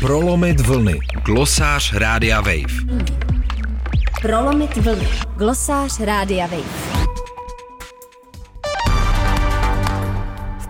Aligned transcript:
Prolomit 0.00 0.60
vlny. 0.60 0.98
Glosář 1.24 1.92
Rádia 1.92 2.40
Wave. 2.40 3.02
Prolomit 4.22 4.76
vlny. 4.76 5.08
Glosář 5.36 6.00
Rádia 6.00 6.46
Wave. 6.46 6.95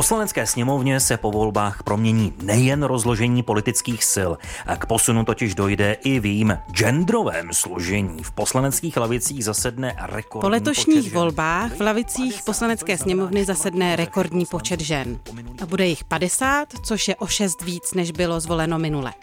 Poslanecké 0.00 0.46
sněmovně 0.46 1.00
se 1.00 1.16
po 1.16 1.30
volbách 1.30 1.82
promění 1.82 2.32
nejen 2.42 2.82
rozložení 2.82 3.42
politických 3.42 4.04
sil. 4.14 4.30
K 4.78 4.86
posunu 4.86 5.24
totiž 5.24 5.54
dojde 5.54 5.92
i 5.92 6.20
v 6.20 6.26
jejím 6.26 6.58
genderovém 6.72 7.48
složení. 7.52 8.24
V 8.24 8.30
poslaneckých 8.30 8.96
lavicích 8.96 9.44
zasedne 9.44 9.96
rekordní 9.98 10.40
Po 10.40 10.48
letošních 10.48 10.96
počet 10.96 11.14
volbách 11.14 11.72
v 11.72 11.80
lavicích 11.80 12.42
poslanecké 12.42 12.98
sněmovny 12.98 13.44
zasedne 13.44 13.96
rekordní 13.96 14.46
počet 14.46 14.80
žen. 14.80 15.18
A 15.62 15.66
bude 15.66 15.86
jich 15.86 16.04
50, 16.04 16.68
což 16.84 17.08
je 17.08 17.16
o 17.16 17.26
6 17.26 17.62
víc, 17.62 17.94
než 17.94 18.10
bylo 18.10 18.40
zvoleno 18.40 18.78
minule. 18.78 19.14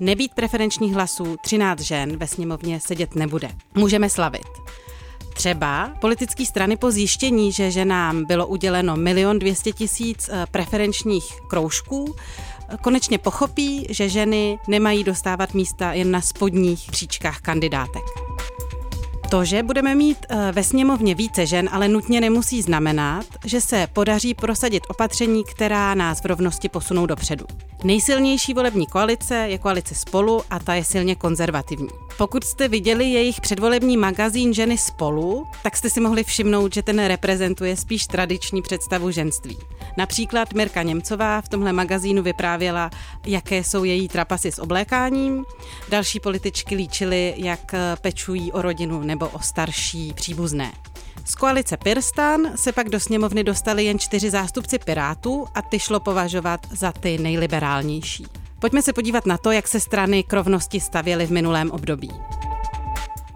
Nebýt 0.00 0.34
preferenčních 0.34 0.94
hlasů, 0.94 1.36
13 1.42 1.80
žen 1.80 2.16
ve 2.16 2.26
sněmovně 2.26 2.80
sedět 2.80 3.14
nebude. 3.14 3.48
Můžeme 3.74 4.10
slavit. 4.10 4.46
Třeba 5.34 5.92
politické 6.00 6.46
strany 6.46 6.76
po 6.76 6.90
zjištění, 6.90 7.52
že 7.52 7.70
ženám 7.70 8.24
bylo 8.24 8.46
uděleno 8.46 8.96
milion 8.96 9.38
200 9.38 9.72
tisíc 9.72 10.28
eh, 10.28 10.46
preferenčních 10.50 11.40
kroužků, 11.48 12.14
eh, 12.68 12.76
konečně 12.82 13.18
pochopí, 13.18 13.86
že 13.90 14.08
ženy 14.08 14.58
nemají 14.68 15.04
dostávat 15.04 15.54
místa 15.54 15.92
jen 15.92 16.10
na 16.10 16.20
spodních 16.20 16.90
příčkách 16.90 17.40
kandidátek. 17.40 18.29
To, 19.30 19.44
že 19.44 19.62
budeme 19.62 19.94
mít 19.94 20.26
eh, 20.28 20.52
ve 20.52 20.64
sněmovně 20.64 21.14
více 21.14 21.46
žen, 21.46 21.68
ale 21.72 21.88
nutně 21.88 22.20
nemusí 22.20 22.62
znamenat, 22.62 23.26
že 23.44 23.60
se 23.60 23.86
podaří 23.92 24.34
prosadit 24.34 24.82
opatření, 24.88 25.44
která 25.44 25.94
nás 25.94 26.20
v 26.20 26.26
rovnosti 26.26 26.68
posunou 26.68 27.06
dopředu. 27.06 27.44
Nejsilnější 27.84 28.54
volební 28.54 28.86
koalice 28.86 29.34
je 29.34 29.58
koalice 29.58 29.94
Spolu 29.94 30.42
a 30.50 30.58
ta 30.58 30.74
je 30.74 30.84
silně 30.84 31.14
konzervativní. 31.14 31.88
Pokud 32.18 32.44
jste 32.44 32.68
viděli 32.68 33.04
jejich 33.04 33.40
předvolební 33.40 33.96
magazín 33.96 34.54
Ženy 34.54 34.78
spolu, 34.78 35.46
tak 35.62 35.76
jste 35.76 35.90
si 35.90 36.00
mohli 36.00 36.24
všimnout, 36.24 36.74
že 36.74 36.82
ten 36.82 37.04
reprezentuje 37.04 37.76
spíš 37.76 38.06
tradiční 38.06 38.62
představu 38.62 39.10
ženství. 39.10 39.58
Například 39.96 40.52
Mirka 40.52 40.82
Němcová 40.82 41.40
v 41.40 41.48
tomhle 41.48 41.72
magazínu 41.72 42.22
vyprávěla, 42.22 42.90
jaké 43.26 43.64
jsou 43.64 43.84
její 43.84 44.08
trapasy 44.08 44.52
s 44.52 44.58
oblékáním. 44.58 45.44
Další 45.88 46.20
političky 46.20 46.74
líčily, 46.74 47.34
jak 47.36 47.74
pečují 48.00 48.52
o 48.52 48.62
rodinu 48.62 49.02
nebo 49.02 49.28
o 49.28 49.38
starší 49.38 50.12
příbuzné. 50.12 50.72
Z 51.24 51.34
koalice 51.34 51.76
Pirstan 51.76 52.40
se 52.56 52.72
pak 52.72 52.88
do 52.88 53.00
sněmovny 53.00 53.44
dostali 53.44 53.84
jen 53.84 53.98
čtyři 53.98 54.30
zástupci 54.30 54.78
Pirátů 54.78 55.46
a 55.54 55.62
ty 55.62 55.78
šlo 55.78 56.00
považovat 56.00 56.60
za 56.70 56.92
ty 56.92 57.18
nejliberálnější. 57.18 58.26
Pojďme 58.58 58.82
se 58.82 58.92
podívat 58.92 59.26
na 59.26 59.38
to, 59.38 59.50
jak 59.50 59.68
se 59.68 59.80
strany 59.80 60.22
k 60.22 60.32
rovnosti 60.32 60.80
stavěly 60.80 61.26
v 61.26 61.32
minulém 61.32 61.70
období. 61.70 62.10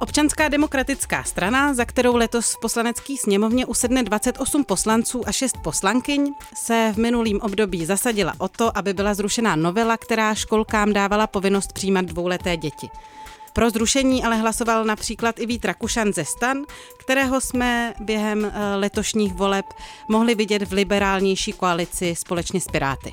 Občanská 0.00 0.48
demokratická 0.48 1.22
strana, 1.22 1.74
za 1.74 1.84
kterou 1.84 2.16
letos 2.16 2.54
v 2.54 2.60
poslanecké 2.60 3.14
sněmovně 3.16 3.66
usedne 3.66 4.02
28 4.02 4.64
poslanců 4.64 5.22
a 5.28 5.32
6 5.32 5.56
poslankyň, 5.62 6.34
se 6.54 6.92
v 6.94 6.98
minulém 6.98 7.40
období 7.40 7.86
zasadila 7.86 8.34
o 8.38 8.48
to, 8.48 8.78
aby 8.78 8.94
byla 8.94 9.14
zrušená 9.14 9.56
novela, 9.56 9.96
která 9.96 10.34
školkám 10.34 10.92
dávala 10.92 11.26
povinnost 11.26 11.72
přijímat 11.72 12.04
dvouleté 12.04 12.56
děti. 12.56 12.90
Pro 13.52 13.70
zrušení 13.70 14.24
ale 14.24 14.36
hlasoval 14.36 14.84
například 14.84 15.40
i 15.40 15.46
Vít 15.46 15.64
Rakušan 15.64 16.12
ze 16.12 16.24
Stan, 16.24 16.58
kterého 16.98 17.40
jsme 17.40 17.94
během 18.00 18.44
eh, 18.44 18.76
letošních 18.76 19.34
voleb 19.34 19.66
mohli 20.08 20.34
vidět 20.34 20.62
v 20.62 20.72
liberálnější 20.72 21.52
koalici 21.52 22.14
společně 22.16 22.60
s 22.60 22.66
Piráty. 22.66 23.12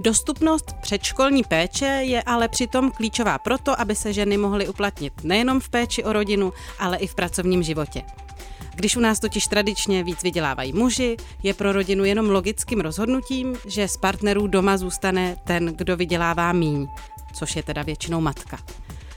Dostupnost 0.00 0.66
předškolní 0.80 1.44
péče 1.44 1.86
je 1.86 2.22
ale 2.22 2.48
přitom 2.48 2.90
klíčová 2.90 3.38
proto, 3.38 3.80
aby 3.80 3.94
se 3.94 4.12
ženy 4.12 4.36
mohly 4.36 4.68
uplatnit 4.68 5.12
nejenom 5.24 5.60
v 5.60 5.68
péči 5.68 6.04
o 6.04 6.12
rodinu, 6.12 6.52
ale 6.78 6.96
i 6.96 7.06
v 7.06 7.14
pracovním 7.14 7.62
životě. 7.62 8.02
Když 8.74 8.96
u 8.96 9.00
nás 9.00 9.20
totiž 9.20 9.46
tradičně 9.46 10.04
víc 10.04 10.22
vydělávají 10.22 10.72
muži, 10.72 11.16
je 11.42 11.54
pro 11.54 11.72
rodinu 11.72 12.04
jenom 12.04 12.30
logickým 12.30 12.80
rozhodnutím, 12.80 13.56
že 13.66 13.88
z 13.88 13.96
partnerů 13.96 14.46
doma 14.46 14.76
zůstane 14.76 15.36
ten, 15.44 15.66
kdo 15.66 15.96
vydělává 15.96 16.52
míň, 16.52 16.88
což 17.34 17.56
je 17.56 17.62
teda 17.62 17.82
většinou 17.82 18.20
matka. 18.20 18.58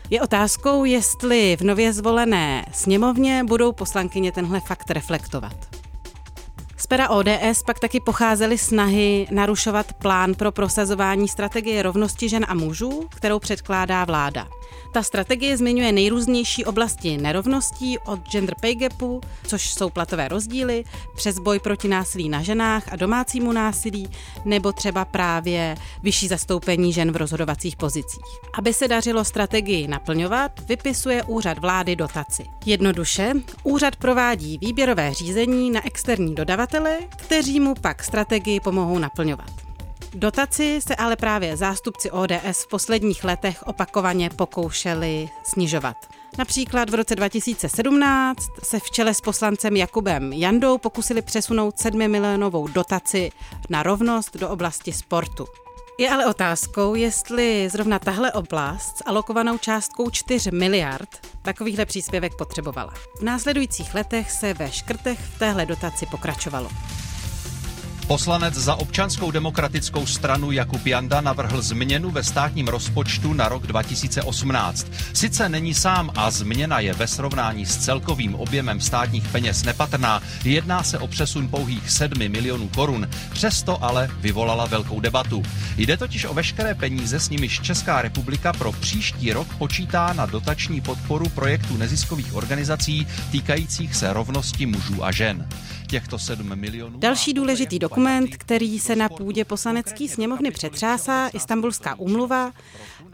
Je 0.10 0.22
otázkou, 0.22 0.86
jestli 0.86 1.58
v 1.60 1.62
nově 1.62 1.94
zvolené 1.94 2.66
sněmovně 2.72 3.44
budou 3.44 3.72
poslankyně 3.72 4.32
tenhle 4.32 4.60
fakt 4.60 4.92
reflektovat. 4.92 5.79
Z 6.82 6.88
pera 6.88 7.10
ODS 7.10 7.64
pak 7.66 7.80
taky 7.80 8.00
pocházely 8.00 8.58
snahy 8.58 9.28
narušovat 9.32 9.94
plán 9.94 10.36
pro 10.36 10.52
prosazování 10.52 11.28
strategie 11.28 11.84
rovnosti 11.84 12.30
žen 12.30 12.46
a 12.50 12.54
mužů, 12.54 13.08
kterou 13.16 13.40
předkládá 13.40 14.06
vláda. 14.06 14.48
Ta 14.92 15.04
strategie 15.04 15.58
zmiňuje 15.58 15.92
nejrůznější 15.92 16.66
oblasti 16.66 17.18
nerovností 17.18 17.98
od 18.00 18.20
gender 18.32 18.56
pay 18.62 18.76
gapu, 18.76 19.22
což 19.48 19.74
jsou 19.74 19.90
platové 19.90 20.28
rozdíly, 20.28 20.84
přes 21.16 21.40
boj 21.40 21.60
proti 21.60 21.88
násilí 21.88 22.30
na 22.30 22.42
ženách 22.42 22.94
a 22.94 22.96
domácímu 22.96 23.52
násilí, 23.52 24.10
nebo 24.46 24.72
třeba 24.72 25.06
právě 25.06 25.76
vyšší 26.04 26.28
zastoupení 26.28 26.94
žen 26.94 27.12
v 27.12 27.16
rozhodovacích 27.16 27.76
pozicích. 27.76 28.26
Aby 28.54 28.74
se 28.74 28.88
dařilo 28.88 29.24
strategii 29.26 29.88
naplňovat, 29.88 30.52
vypisuje 30.68 31.24
úřad 31.24 31.58
vlády 31.58 31.96
dotaci. 31.96 32.46
Jednoduše, 32.66 33.34
úřad 33.64 33.96
provádí 33.96 34.58
výběrové 34.62 35.14
řízení 35.14 35.72
na 35.72 35.88
externí 35.88 36.36
dodavatele, 36.36 36.98
kteří 37.18 37.60
mu 37.60 37.76
pak 37.76 38.04
strategii 38.04 38.60
pomohou 38.60 38.98
naplňovat. 38.98 39.69
Dotaci 40.14 40.82
se 40.82 40.96
ale 40.96 41.16
právě 41.16 41.58
zástupci 41.58 42.12
ODS 42.12 42.64
v 42.64 42.68
posledních 42.68 43.24
letech 43.24 43.64
opakovaně 43.68 44.30
pokoušeli 44.30 45.30
snižovat. 45.44 45.96
Například 46.38 46.90
v 46.90 46.94
roce 46.94 47.16
2017 47.16 48.50
se 48.64 48.80
v 48.80 48.92
čele 48.92 49.14
s 49.14 49.22
poslancem 49.22 49.76
Jakubem 49.76 50.34
Jandou 50.34 50.78
pokusili 50.78 51.22
přesunout 51.22 51.80
7 51.80 52.08
milionovou 52.08 52.68
dotaci 52.68 53.32
na 53.70 53.84
rovnost 53.84 54.38
do 54.38 54.50
oblasti 54.50 54.94
sportu. 54.94 55.48
Je 56.00 56.10
ale 56.10 56.26
otázkou, 56.26 56.96
jestli 56.96 57.70
zrovna 57.70 58.00
tahle 58.00 58.32
oblast 58.32 58.98
s 58.98 59.04
alokovanou 59.06 59.58
částkou 59.58 60.10
4 60.10 60.52
miliard 60.52 61.28
takovýhle 61.42 61.86
příspěvek 61.86 62.38
potřebovala. 62.38 62.94
V 63.20 63.22
následujících 63.22 63.94
letech 63.94 64.32
se 64.32 64.54
ve 64.54 64.72
škrtech 64.72 65.20
v 65.20 65.40
téhle 65.40 65.66
dotaci 65.66 66.06
pokračovalo. 66.06 66.70
Poslanec 68.10 68.54
za 68.54 68.76
občanskou 68.76 69.32
demokratickou 69.32 70.06
stranu 70.06 70.52
Jakub 70.52 70.86
Janda 70.86 71.22
navrhl 71.22 71.62
změnu 71.62 72.12
ve 72.12 72.24
státním 72.24 72.68
rozpočtu 72.68 73.34
na 73.34 73.50
rok 73.50 73.68
2018. 73.68 74.88
Sice 75.14 75.50
není 75.50 75.74
sám 75.74 76.12
a 76.16 76.32
změna 76.32 76.80
je 76.80 76.94
ve 76.94 77.08
srovnání 77.08 77.66
s 77.66 77.78
celkovým 77.78 78.36
objemem 78.36 78.82
státních 78.82 79.28
peněz 79.28 79.64
nepatrná, 79.64 80.22
jedná 80.44 80.84
se 80.84 81.00
o 81.00 81.08
přesun 81.08 81.48
pouhých 81.48 81.90
7 81.92 82.30
milionů 82.30 82.68
korun, 82.68 83.10
přesto 83.34 83.84
ale 83.84 84.10
vyvolala 84.20 84.66
velkou 84.66 85.00
debatu. 85.00 85.44
Jde 85.78 85.98
totiž 85.98 86.26
o 86.26 86.34
veškeré 86.34 86.76
peníze, 86.76 87.20
s 87.20 87.30
nimiž 87.30 87.62
Česká 87.62 88.02
republika 88.02 88.54
pro 88.54 88.72
příští 88.72 89.34
rok 89.34 89.48
počítá 89.58 90.14
na 90.14 90.26
dotační 90.26 90.82
podporu 90.82 91.30
projektů 91.30 91.78
neziskových 91.78 92.34
organizací 92.34 93.08
týkajících 93.32 93.96
se 93.96 94.14
rovnosti 94.14 94.66
mužů 94.66 95.06
a 95.06 95.12
žen 95.12 95.48
těchto 95.90 96.20
7 96.20 96.56
milionů. 96.56 97.00
Další 97.00 97.34
důležitý 97.34 97.80
dokument, 97.80 98.38
který 98.38 98.80
se 98.80 98.96
na 98.96 99.10
půdě 99.10 99.46
poslanecké 99.46 100.08
sněmovny 100.08 100.52
přetřásá, 100.52 101.28
Istanbulská 101.28 102.00
úmluva, 102.00 102.52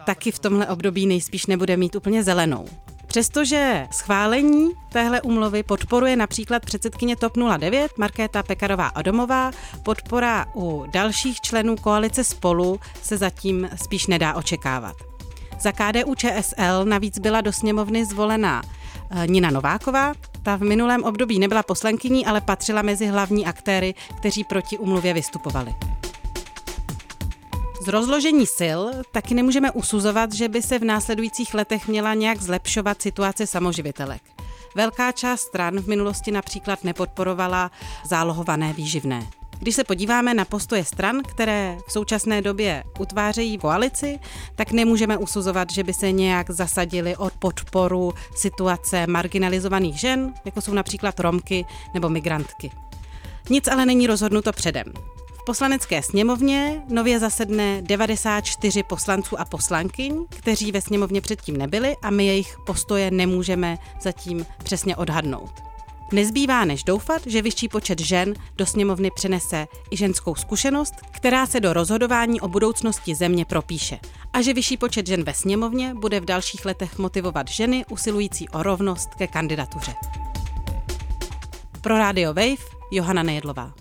taky 0.05 0.31
v 0.31 0.39
tomhle 0.39 0.67
období 0.67 1.07
nejspíš 1.07 1.45
nebude 1.45 1.77
mít 1.77 1.95
úplně 1.95 2.23
zelenou. 2.23 2.65
Přestože 3.07 3.87
schválení 3.91 4.71
téhle 4.91 5.21
úmluvy 5.21 5.63
podporuje 5.63 6.15
například 6.15 6.65
předsedkyně 6.65 7.15
TOP 7.15 7.37
09 7.57 7.97
Markéta 7.97 8.43
Pekarová 8.43 8.87
Adomová, 8.87 9.51
podpora 9.83 10.45
u 10.55 10.85
dalších 10.91 11.41
členů 11.41 11.75
koalice 11.75 12.23
spolu 12.23 12.79
se 13.03 13.17
zatím 13.17 13.69
spíš 13.75 14.07
nedá 14.07 14.33
očekávat. 14.33 14.95
Za 15.59 15.71
KDU 15.71 16.15
ČSL 16.15 16.85
navíc 16.85 17.19
byla 17.19 17.41
do 17.41 17.53
sněmovny 17.53 18.05
zvolená 18.05 18.61
eh, 19.09 19.27
Nina 19.27 19.49
Nováková, 19.49 20.13
ta 20.45 20.55
v 20.55 20.61
minulém 20.61 21.03
období 21.03 21.39
nebyla 21.39 21.63
poslankyní, 21.63 22.25
ale 22.25 22.41
patřila 22.41 22.81
mezi 22.81 23.05
hlavní 23.05 23.45
aktéry, 23.45 23.93
kteří 24.17 24.43
proti 24.43 24.77
umluvě 24.77 25.13
vystupovali. 25.13 25.75
Z 27.81 27.87
rozložení 27.87 28.45
sil 28.59 28.79
taky 29.11 29.33
nemůžeme 29.33 29.71
usuzovat, 29.71 30.33
že 30.33 30.49
by 30.49 30.61
se 30.61 30.79
v 30.79 30.83
následujících 30.83 31.53
letech 31.53 31.87
měla 31.87 32.13
nějak 32.13 32.41
zlepšovat 32.41 33.01
situace 33.01 33.47
samoživitelek. 33.47 34.21
Velká 34.75 35.11
část 35.11 35.41
stran 35.41 35.79
v 35.79 35.87
minulosti 35.87 36.31
například 36.31 36.83
nepodporovala 36.83 37.71
zálohované 38.05 38.73
výživné. 38.73 39.27
Když 39.65 39.75
se 39.75 39.83
podíváme 39.83 40.33
na 40.33 40.45
postoje 40.45 40.85
stran, 40.85 41.21
které 41.27 41.77
v 41.87 41.91
současné 41.91 42.41
době 42.41 42.83
utvářejí 42.99 43.57
koalici, 43.57 44.19
tak 44.55 44.71
nemůžeme 44.71 45.17
usuzovat, 45.17 45.71
že 45.71 45.83
by 45.83 45.93
se 45.93 46.11
nějak 46.11 46.49
zasadili 46.49 47.15
od 47.15 47.33
podporu 47.33 48.13
situace 48.35 49.07
marginalizovaných 49.07 49.99
žen, 49.99 50.33
jako 50.45 50.61
jsou 50.61 50.73
například 50.73 51.19
Romky 51.19 51.65
nebo 51.93 52.09
migrantky. 52.09 52.71
Nic 53.49 53.67
ale 53.67 53.85
není 53.85 54.07
rozhodnuto 54.07 54.51
předem. 54.51 54.85
V 55.41 55.45
poslanecké 55.45 56.03
sněmovně 56.03 56.81
nově 56.89 57.19
zasedne 57.19 57.81
94 57.81 58.83
poslanců 58.83 59.39
a 59.39 59.45
poslankyň, 59.45 60.25
kteří 60.29 60.71
ve 60.71 60.81
sněmovně 60.81 61.21
předtím 61.21 61.57
nebyli 61.57 61.95
a 62.01 62.09
my 62.09 62.25
jejich 62.25 62.57
postoje 62.65 63.11
nemůžeme 63.11 63.77
zatím 64.01 64.45
přesně 64.63 64.95
odhadnout. 64.95 65.74
Nezbývá 66.11 66.65
než 66.65 66.83
doufat, 66.83 67.21
že 67.25 67.41
vyšší 67.41 67.67
počet 67.67 67.99
žen 67.99 68.33
do 68.55 68.65
sněmovny 68.65 69.11
přinese 69.15 69.67
i 69.91 69.97
ženskou 69.97 70.35
zkušenost, 70.35 70.93
která 71.11 71.45
se 71.45 71.59
do 71.59 71.73
rozhodování 71.73 72.41
o 72.41 72.47
budoucnosti 72.47 73.15
země 73.15 73.45
propíše. 73.45 73.99
A 74.33 74.41
že 74.41 74.53
vyšší 74.53 74.77
počet 74.77 75.07
žen 75.07 75.23
ve 75.23 75.33
sněmovně 75.33 75.93
bude 75.93 76.19
v 76.19 76.25
dalších 76.25 76.65
letech 76.65 76.97
motivovat 76.97 77.47
ženy 77.47 77.85
usilující 77.89 78.49
o 78.49 78.63
rovnost 78.63 79.09
ke 79.17 79.27
kandidatuře. 79.27 79.93
Pro 81.81 81.97
Radio 81.97 82.33
Wave 82.33 82.63
Johana 82.91 83.23
Nejedlová. 83.23 83.73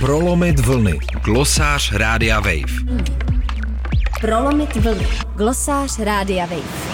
Prolomit 0.00 0.60
vlny. 0.60 0.98
Glosář 1.24 1.92
Rádia 1.92 2.40
Wave. 2.40 3.04
Prolomit 4.20 4.76
vlny. 4.76 5.06
Glosář 5.36 5.98
Rádia 5.98 6.46
Wave. 6.46 6.89